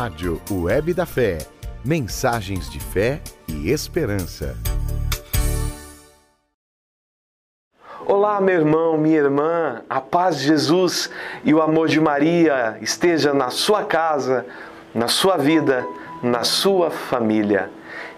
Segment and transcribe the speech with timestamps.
[0.00, 1.38] Rádio Web da Fé.
[1.84, 4.56] Mensagens de fé e esperança.
[8.06, 11.10] Olá, meu irmão, minha irmã, a paz de Jesus
[11.42, 14.46] e o amor de Maria esteja na sua casa,
[14.94, 15.84] na sua vida,
[16.22, 17.68] na sua família.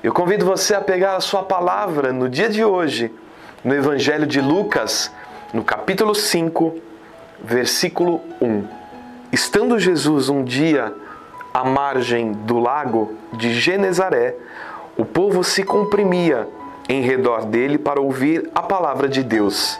[0.02, 3.10] Eu convido você a pegar a sua palavra no dia de hoje,
[3.64, 5.10] no Evangelho de Lucas,
[5.54, 6.76] no capítulo 5,
[7.42, 8.68] versículo 1.
[9.32, 10.94] Estando Jesus um dia
[11.52, 14.36] à margem do lago de Genezaré,
[14.96, 16.48] o povo se comprimia
[16.88, 19.78] em redor dele para ouvir a palavra de Deus.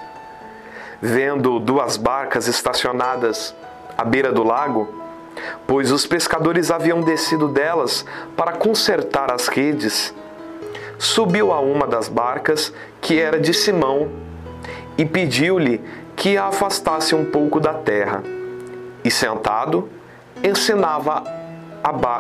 [1.01, 3.55] Vendo duas barcas estacionadas
[3.97, 4.89] à beira do lago,
[5.67, 8.05] pois os pescadores haviam descido delas
[8.37, 10.15] para consertar as redes,
[10.99, 14.11] subiu a uma das barcas, que era de Simão,
[14.99, 15.81] e pediu-lhe
[16.15, 18.23] que a afastasse um pouco da terra.
[19.03, 19.89] E sentado,
[20.45, 21.40] ensinava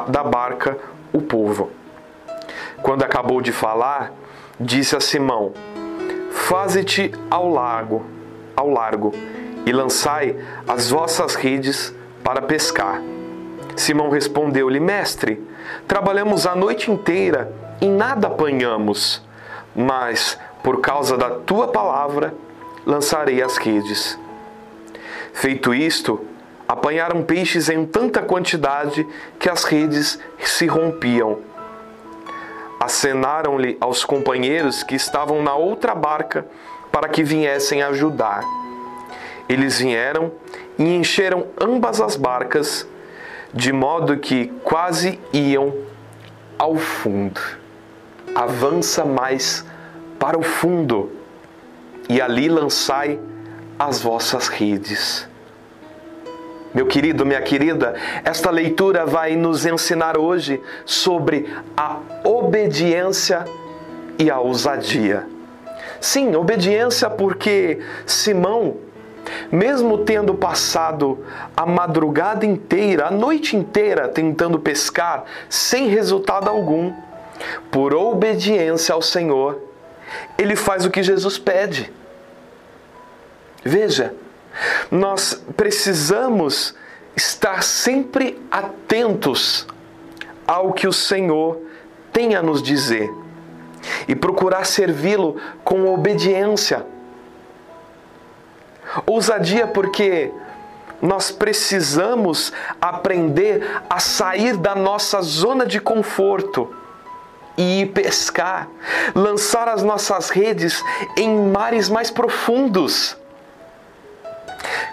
[0.08, 0.78] da barca
[1.12, 1.70] o povo.
[2.83, 4.12] Quando acabou de falar,
[4.58, 5.52] disse a Simão:
[6.30, 8.05] Faze-te ao largo,
[8.56, 9.12] ao largo,
[9.67, 10.36] e lançai
[10.67, 11.94] as vossas redes
[12.25, 13.00] para pescar.
[13.77, 15.42] Simão respondeu-lhe: Mestre,
[15.86, 19.22] trabalhamos a noite inteira e nada apanhamos,
[19.74, 22.34] mas por causa da tua palavra
[22.84, 24.19] lançarei as redes.
[25.33, 26.27] Feito isto,
[26.71, 29.07] apanharam peixes em tanta quantidade
[29.39, 31.51] que as redes se rompiam
[32.81, 36.47] acenaram-lhe aos companheiros que estavam na outra barca
[36.91, 38.43] para que viessem ajudar.
[39.47, 40.33] Eles vieram
[40.79, 42.89] e encheram ambas as barcas,
[43.53, 45.75] de modo que quase iam
[46.59, 47.41] ao fundo.
[48.35, 49.65] Avança mais
[50.19, 51.11] para o fundo,
[52.09, 53.19] e ali lançai
[53.79, 55.30] as vossas redes.
[56.73, 63.45] Meu querido, minha querida, esta leitura vai nos ensinar hoje sobre a obediência
[64.17, 65.27] e a ousadia.
[66.01, 68.77] Sim, obediência porque Simão,
[69.51, 71.25] mesmo tendo passado
[71.57, 76.92] a madrugada inteira, a noite inteira tentando pescar sem resultado algum,
[77.70, 79.61] por obediência ao Senhor,
[80.39, 81.92] ele faz o que Jesus pede.
[83.64, 84.14] Veja,
[84.90, 86.74] nós precisamos
[87.16, 89.66] estar sempre atentos
[90.46, 91.61] ao que o Senhor
[92.12, 93.11] tem a nos dizer
[94.08, 96.84] e procurar servi-lo com obediência.
[99.06, 100.33] Ousadia porque
[101.00, 106.74] nós precisamos aprender a sair da nossa zona de conforto
[107.56, 108.68] e ir pescar,
[109.14, 110.82] lançar as nossas redes
[111.17, 113.20] em mares mais profundos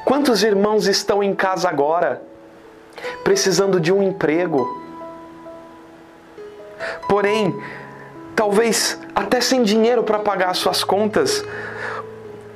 [0.07, 2.21] Quantos irmãos estão em casa agora,
[3.25, 4.81] precisando de um emprego?
[7.09, 7.53] Porém,
[8.33, 11.43] talvez até sem dinheiro para pagar suas contas,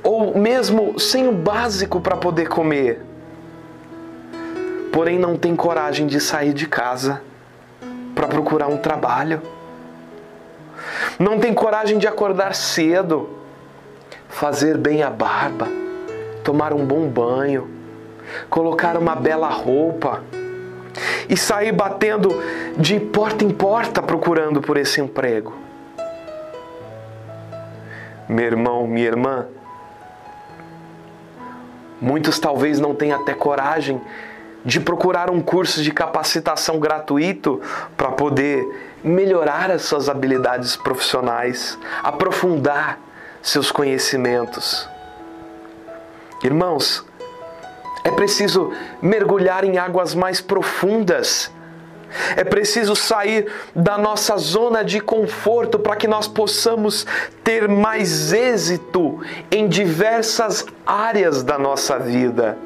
[0.02, 3.02] ou mesmo sem o básico para poder comer.
[4.90, 7.20] Porém, não tem coragem de sair de casa
[8.14, 9.42] para procurar um trabalho.
[11.18, 13.28] Não tem coragem de acordar cedo,
[14.30, 15.81] fazer bem a barba
[16.42, 17.68] tomar um bom banho,
[18.48, 20.22] colocar uma bela roupa
[21.28, 22.30] e sair batendo
[22.76, 25.54] de porta em porta procurando por esse emprego.
[28.28, 29.46] Meu irmão, minha irmã,
[32.00, 34.00] muitos talvez não tenham até coragem
[34.64, 37.60] de procurar um curso de capacitação gratuito
[37.96, 38.64] para poder
[39.02, 42.98] melhorar as suas habilidades profissionais, aprofundar
[43.42, 44.88] seus conhecimentos.
[46.42, 47.04] Irmãos,
[48.04, 51.50] é preciso mergulhar em águas mais profundas.
[52.36, 57.06] É preciso sair da nossa zona de conforto para que nós possamos
[57.42, 59.20] ter mais êxito
[59.50, 62.58] em diversas áreas da nossa vida.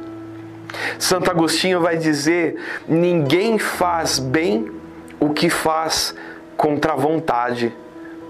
[0.99, 2.57] Santo Agostinho vai dizer:
[2.89, 4.73] ninguém faz bem
[5.21, 6.15] o que faz
[6.57, 7.75] contra a vontade,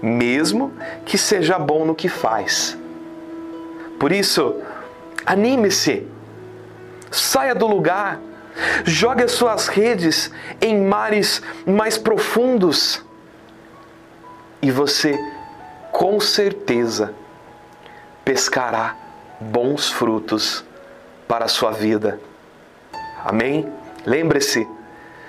[0.01, 0.71] mesmo
[1.05, 2.77] que seja bom no que faz.
[3.99, 4.55] Por isso,
[5.27, 6.07] Anime-se.
[7.11, 8.17] Saia do lugar.
[8.85, 10.31] Jogue as suas redes
[10.61, 13.05] em mares mais profundos.
[14.61, 15.19] E você,
[15.91, 17.13] com certeza,
[18.23, 18.95] pescará
[19.39, 20.63] bons frutos
[21.27, 22.19] para a sua vida.
[23.23, 23.71] Amém?
[24.05, 24.65] Lembre-se,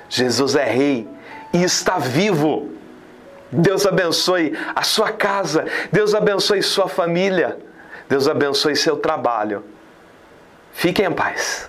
[0.09, 1.09] Jesus é Rei
[1.53, 2.71] e está vivo.
[3.51, 7.59] Deus abençoe a sua casa, Deus abençoe sua família,
[8.09, 9.65] Deus abençoe seu trabalho.
[10.79, 11.69] Fiquem em paz.